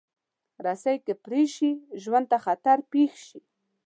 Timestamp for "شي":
1.53-1.71, 3.27-3.39